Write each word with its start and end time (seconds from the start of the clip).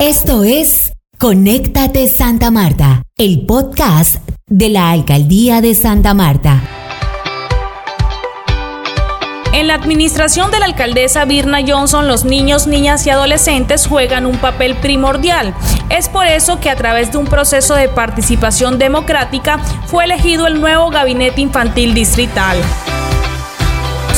Esto 0.00 0.44
es 0.44 0.94
Conéctate 1.18 2.08
Santa 2.08 2.50
Marta, 2.50 3.02
el 3.18 3.44
podcast 3.44 4.16
de 4.46 4.70
la 4.70 4.92
Alcaldía 4.92 5.60
de 5.60 5.74
Santa 5.74 6.14
Marta. 6.14 6.62
En 9.52 9.66
la 9.66 9.74
administración 9.74 10.50
de 10.50 10.58
la 10.58 10.64
alcaldesa 10.64 11.26
Birna 11.26 11.58
Johnson, 11.68 12.08
los 12.08 12.24
niños, 12.24 12.66
niñas 12.66 13.06
y 13.06 13.10
adolescentes 13.10 13.86
juegan 13.86 14.24
un 14.24 14.38
papel 14.38 14.74
primordial. 14.76 15.54
Es 15.90 16.08
por 16.08 16.26
eso 16.26 16.60
que 16.60 16.70
a 16.70 16.76
través 16.76 17.12
de 17.12 17.18
un 17.18 17.26
proceso 17.26 17.74
de 17.74 17.90
participación 17.90 18.78
democrática 18.78 19.58
fue 19.86 20.04
elegido 20.04 20.46
el 20.46 20.62
nuevo 20.62 20.88
gabinete 20.88 21.42
infantil 21.42 21.92
distrital. 21.92 22.56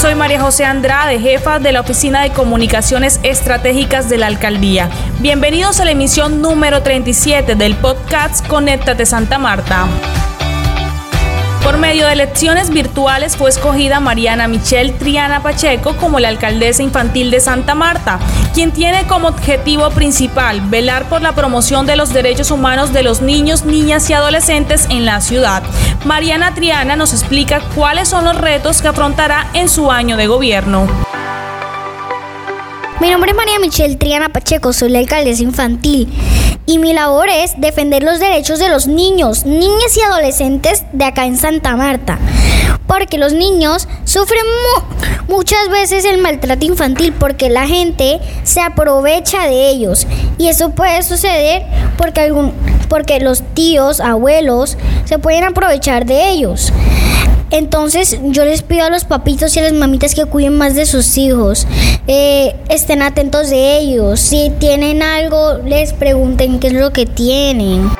Soy 0.03 0.17
María 0.17 0.41
José 0.41 0.65
Andrade, 0.65 1.21
jefa 1.21 1.61
de 1.61 1.71
la 1.71 1.81
Oficina 1.81 2.23
de 2.23 2.31
Comunicaciones 2.31 3.21
Estratégicas 3.23 4.09
de 4.09 4.19
la 4.19 4.27
Alcaldía. 4.27 4.91
Bienvenidos 5.21 5.79
a 5.79 5.85
la 5.85 5.93
emisión 5.93 6.43
número 6.43 6.83
37 6.83 7.55
del 7.55 7.77
podcast 7.77 8.45
Conéctate 8.49 9.07
Santa 9.07 9.39
Marta. 9.39 9.87
Por 11.63 11.79
medio 11.79 12.07
de 12.07 12.15
elecciones 12.15 12.71
virtuales 12.71 13.37
fue 13.37 13.49
escogida 13.49 14.01
Mariana 14.01 14.49
Michelle 14.49 14.93
Triana 14.95 15.45
Pacheco 15.45 15.97
como 15.97 16.19
la 16.19 16.27
alcaldesa 16.27 16.83
infantil 16.83 17.31
de 17.31 17.39
Santa 17.39 17.77
Marta, 17.77 18.19
quien 18.53 18.73
tiene 18.73 19.07
como 19.07 19.29
objetivo 19.29 19.89
principal 19.91 20.61
velar 20.63 21.09
por 21.09 21.23
la 21.23 21.37
promoción 21.37 21.87
de 21.87 21.95
los 21.95 22.13
derechos 22.13 22.51
humanos 22.51 22.93
de 22.93 23.05
los 23.05 23.23
niños, 23.23 23.65
niñas 23.65 24.11
y 24.11 24.13
adolescentes 24.13 24.89
en 24.91 25.07
la 25.07 25.21
ciudad. 25.21 25.63
Mariana 26.05 26.53
Triana 26.53 26.97
nos 26.97 27.13
explica 27.13 27.61
cuáles 27.77 28.09
son 28.09 28.25
los 28.25 28.37
retos 28.37 28.83
que 28.83 28.89
afrontará 28.89 29.47
en 29.55 29.69
su 29.69 29.93
año 29.93 30.17
de 30.17 30.27
gobierno. 30.27 30.89
Mi 33.03 33.11
nombre 33.11 33.33
es 33.33 33.37
María 33.37 33.59
Michelle 33.59 33.97
Triana 33.97 34.29
Pacheco, 34.29 34.73
soy 34.73 34.91
la 34.91 35.01
alcaldesa 35.01 35.43
infantil 35.43 36.09
y 36.67 36.79
mi 36.79 36.93
labor 36.93 37.29
es 37.29 37.61
defender 37.61 38.05
los 38.05 38.21
derechos 38.21 38.61
de 38.61 38.69
los 38.69 38.87
niños, 38.87 39.45
niñas 39.45 39.97
y 39.97 40.03
adolescentes 40.03 40.85
de 40.93 41.05
acá 41.05 41.27
en 41.27 41.37
Santa 41.37 41.75
Marta. 41.75 42.21
Porque 42.87 43.19
los 43.19 43.33
niños 43.33 43.89
sufren 44.05 44.45
muchas 45.27 45.69
veces 45.69 46.05
el 46.05 46.19
maltrato 46.19 46.65
infantil 46.65 47.13
porque 47.13 47.51
la 47.51 47.67
gente 47.67 48.21
se 48.45 48.61
aprovecha 48.61 49.49
de 49.49 49.71
ellos. 49.71 50.07
Y 50.39 50.47
eso 50.47 50.71
puede 50.71 51.03
suceder 51.03 51.65
porque, 51.99 52.21
algún, 52.21 52.55
porque 52.89 53.19
los 53.19 53.43
tíos, 53.55 53.99
abuelos, 53.99 54.79
se 55.07 55.19
pueden 55.19 55.43
aprovechar 55.43 56.07
de 56.07 56.31
ellos. 56.31 56.73
Entonces 57.53 58.19
yo 58.23 58.47
les 58.47 58.63
pido 58.63 58.87
a 58.87 58.91
los 58.91 59.05
papitos 59.05 59.55
y 59.55 59.61
a 59.61 59.63
las 59.65 59.75
mamitas 59.75 60.15
que 60.15 60.25
cuiden 60.25 60.57
más 60.57 60.75
de 60.75 60.87
sus 60.87 61.19
hijos, 61.19 61.67
eh, 62.07 62.57
estén 62.71 63.03
atentos 63.03 63.51
de 63.51 63.77
ellos, 63.77 64.21
si 64.21 64.51
tienen 64.59 65.03
algo 65.03 65.59
les 65.59 65.93
pregunten 65.93 66.61
qué 66.61 66.69
es 66.69 66.73
lo 66.73 66.95
que 66.95 67.05
tienen. 67.05 67.91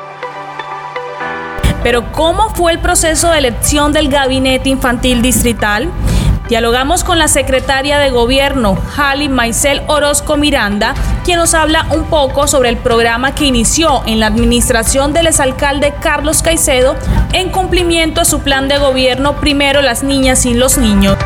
Pero 1.83 2.11
¿cómo 2.13 2.49
fue 2.55 2.71
el 2.71 2.79
proceso 2.79 3.29
de 3.29 3.37
elección 3.37 3.93
del 3.93 4.09
gabinete 4.09 4.69
infantil 4.69 5.21
distrital? 5.21 5.91
Dialogamos 6.49 7.05
con 7.05 7.19
la 7.19 7.29
secretaria 7.29 7.99
de 7.99 8.09
Gobierno, 8.09 8.75
Jali 8.75 9.29
Maisel 9.29 9.81
Orozco 9.87 10.35
Miranda, 10.35 10.93
quien 11.23 11.39
nos 11.39 11.53
habla 11.53 11.87
un 11.91 12.03
poco 12.05 12.47
sobre 12.47 12.69
el 12.69 12.77
programa 12.77 13.33
que 13.33 13.45
inició 13.45 14.03
en 14.05 14.19
la 14.19 14.27
administración 14.27 15.13
del 15.13 15.27
exalcalde 15.27 15.93
Carlos 16.01 16.43
Caicedo 16.43 16.95
en 17.31 17.49
cumplimiento 17.49 18.21
a 18.21 18.25
su 18.25 18.41
plan 18.41 18.67
de 18.67 18.77
gobierno 18.77 19.37
Primero 19.37 19.81
las 19.81 20.03
niñas 20.03 20.45
y 20.45 20.53
los 20.53 20.77
niños. 20.77 21.17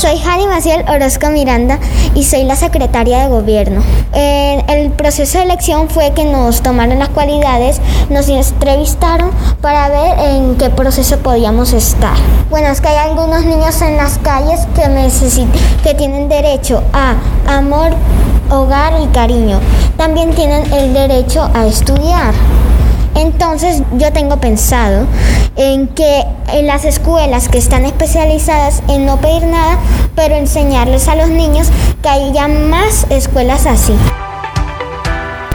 Soy 0.00 0.16
Jani 0.16 0.46
Maciel 0.46 0.82
Orozco 0.88 1.28
Miranda 1.28 1.78
y 2.14 2.24
soy 2.24 2.44
la 2.44 2.56
secretaria 2.56 3.18
de 3.18 3.28
gobierno. 3.28 3.82
el 4.14 4.92
proceso 4.92 5.36
de 5.36 5.44
elección 5.44 5.90
fue 5.90 6.12
que 6.14 6.24
nos 6.24 6.62
tomaron 6.62 6.98
las 6.98 7.10
cualidades, 7.10 7.82
nos 8.08 8.26
entrevistaron 8.30 9.30
para 9.60 9.90
ver 9.90 10.18
en 10.18 10.56
qué 10.56 10.70
proceso 10.70 11.18
podíamos 11.18 11.74
estar. 11.74 12.16
Bueno, 12.48 12.68
es 12.68 12.80
que 12.80 12.88
hay 12.88 13.10
algunos 13.10 13.44
niños 13.44 13.82
en 13.82 13.98
las 13.98 14.16
calles 14.16 14.60
que 14.74 14.88
que 15.84 15.94
tienen 15.94 16.30
derecho 16.30 16.82
a 16.94 17.16
amor, 17.46 17.90
hogar 18.48 18.94
y 19.02 19.06
cariño. 19.08 19.60
También 19.98 20.30
tienen 20.30 20.72
el 20.72 20.94
derecho 20.94 21.50
a 21.52 21.66
estudiar. 21.66 22.32
Entonces 23.52 23.82
yo 23.98 24.12
tengo 24.12 24.36
pensado 24.36 25.08
en 25.56 25.88
que 25.88 26.24
en 26.52 26.68
las 26.68 26.84
escuelas 26.84 27.48
que 27.48 27.58
están 27.58 27.84
especializadas 27.84 28.80
en 28.86 29.06
no 29.06 29.20
pedir 29.20 29.42
nada, 29.42 29.76
pero 30.14 30.36
enseñarles 30.36 31.08
a 31.08 31.16
los 31.16 31.30
niños 31.30 31.66
que 32.00 32.08
haya 32.08 32.46
más 32.46 33.08
escuelas 33.10 33.66
así. 33.66 33.92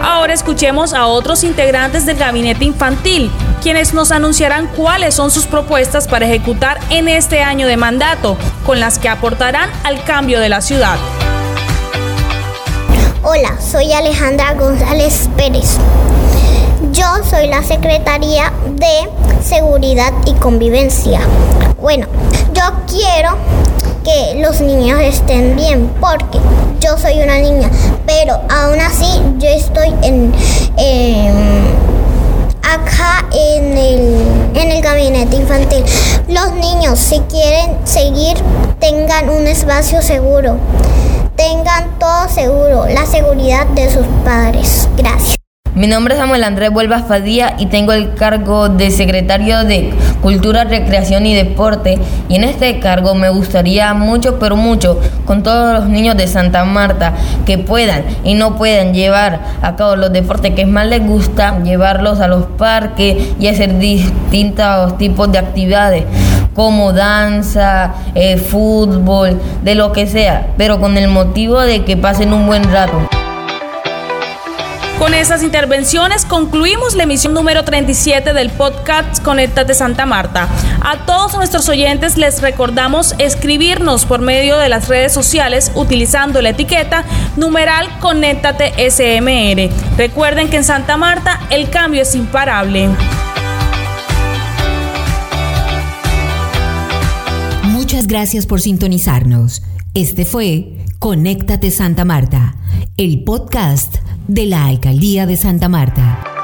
Ahora 0.02 0.34
escuchemos 0.34 0.94
a 0.94 1.08
otros 1.08 1.46
integrantes 1.46 2.06
del 2.06 2.18
gabinete 2.18 2.66
infantil, 2.66 3.32
quienes 3.64 3.94
nos 3.94 4.12
anunciarán 4.12 4.68
cuáles 4.76 5.16
son 5.16 5.32
sus 5.32 5.46
propuestas 5.46 6.06
para 6.06 6.26
ejecutar 6.26 6.82
en 6.90 7.08
este 7.08 7.44
año 7.44 7.66
de 7.66 7.78
mandato, 7.78 8.36
con 8.66 8.82
las 8.82 9.00
que 9.00 9.08
aportarán 9.08 9.70
al 9.86 10.04
cambio 10.04 10.42
de 10.42 10.50
la 10.50 10.60
ciudad. 10.60 10.98
Hola, 13.24 13.56
soy 13.62 13.94
Alejandra 13.94 14.54
González 14.56 15.30
Pérez. 15.38 15.80
Yo 16.92 17.06
soy 17.30 17.48
la 17.48 17.64
Secretaría 17.64 18.52
de 18.76 19.10
Seguridad 19.44 20.14
y 20.26 20.34
Convivencia. 20.34 21.20
Bueno, 21.82 22.08
yo 22.54 22.64
quiero 22.88 23.38
que 24.04 24.40
los 24.40 24.62
niños 24.62 25.00
estén 25.02 25.56
bien 25.56 25.92
porque 26.00 26.40
yo 26.80 26.98
soy 26.98 27.22
una 27.22 27.40
niña, 27.40 27.70
pero 28.06 28.40
aún 28.50 28.80
así 28.80 29.08
yo 29.38 29.48
estoy 29.48 29.94
en, 30.04 30.34
acá 32.62 33.26
en 33.32 33.78
el, 33.78 34.56
en 34.56 34.72
el 34.72 34.82
gabinete 34.82 35.38
infantil. 35.38 35.84
Los 36.28 36.54
niños 36.54 37.00
si 37.00 37.20
quieren 37.22 37.78
seguir 37.86 38.38
tengan 38.80 39.30
un 39.30 39.48
espacio 39.48 40.02
seguro, 40.02 40.58
tengan 41.36 41.98
todo 42.00 42.30
seguro, 42.30 42.86
la 42.88 43.06
seguridad 43.06 43.66
de 43.68 43.90
sus 43.90 44.06
padres. 44.24 44.88
Gracias. 44.98 45.45
Mi 45.76 45.88
nombre 45.88 46.14
es 46.14 46.22
Samuel 46.22 46.46
Andrés 46.46 46.72
Vuelvas 46.72 47.06
Fadía 47.06 47.56
y 47.60 47.66
tengo 47.66 47.92
el 47.92 48.14
cargo 48.14 48.70
de 48.70 48.92
secretario 48.92 49.66
de 49.66 49.94
Cultura, 50.22 50.64
Recreación 50.64 51.26
y 51.26 51.36
Deporte. 51.36 52.00
Y 52.30 52.36
en 52.36 52.46
este 52.46 52.80
cargo 52.80 53.14
me 53.14 53.28
gustaría 53.28 53.94
mucho, 53.94 54.40
pero 54.40 54.56
mucho, 54.56 55.02
con 55.26 55.44
todos 55.44 55.74
los 55.74 55.90
niños 55.90 56.16
de 56.16 56.28
Santa 56.28 56.64
Marta 56.64 57.14
que 57.46 57.58
puedan 57.58 58.06
y 58.24 58.36
no 58.36 58.56
puedan 58.56 58.94
llevar 58.94 59.42
a 59.62 59.76
cabo 59.76 59.98
los 59.98 60.14
deportes 60.14 60.56
que 60.56 60.66
más 60.66 60.88
les 60.88 61.06
gusta, 61.06 61.62
llevarlos 61.62 62.22
a 62.22 62.30
los 62.30 62.46
parques 62.46 63.34
y 63.38 63.48
hacer 63.48 63.78
distintos 63.78 64.98
tipos 64.98 65.30
de 65.30 65.40
actividades 65.40 66.06
como 66.54 66.94
danza, 66.94 67.96
eh, 68.16 68.38
fútbol, 68.38 69.42
de 69.62 69.76
lo 69.76 69.92
que 69.92 70.08
sea, 70.08 70.54
pero 70.56 70.80
con 70.80 70.98
el 70.98 71.10
motivo 71.10 71.60
de 71.60 71.84
que 71.84 71.98
pasen 71.98 72.32
un 72.32 72.48
buen 72.48 72.64
rato. 72.72 73.10
Con 75.06 75.14
esas 75.14 75.44
intervenciones 75.44 76.26
concluimos 76.26 76.96
la 76.96 77.04
emisión 77.04 77.36
número 77.36 77.64
37 77.64 78.34
del 78.34 78.50
podcast 78.50 79.22
Conéctate 79.22 79.76
Santa 79.76 80.08
Marta. 80.08 80.50
A 80.82 81.06
todos 81.06 81.36
nuestros 81.36 81.70
oyentes 81.70 82.18
les 82.18 82.42
recordamos 82.42 83.14
escribirnos 83.20 84.08
por 84.08 84.22
medio 84.22 84.58
de 84.58 84.68
las 84.68 84.88
redes 84.88 85.14
sociales 85.14 85.72
utilizando 85.76 86.42
la 86.42 86.50
etiqueta 86.50 87.06
numeral 87.38 87.88
Conéctate 88.00 88.74
SMR. 88.90 89.70
Recuerden 89.96 90.50
que 90.50 90.58
en 90.58 90.64
Santa 90.64 90.98
Marta 90.98 91.40
el 91.52 91.70
cambio 91.70 92.02
es 92.02 92.16
imparable. 92.16 92.90
Muchas 97.62 98.08
gracias 98.08 98.48
por 98.48 98.60
sintonizarnos. 98.60 99.62
Este 99.94 100.26
fue 100.26 100.84
Conéctate 100.98 101.70
Santa 101.70 102.06
Marta, 102.06 102.56
el 102.98 103.24
podcast 103.24 103.98
de 104.28 104.46
la 104.46 104.66
Alcaldía 104.66 105.26
de 105.26 105.38
Santa 105.38 105.70
Marta. 105.70 106.35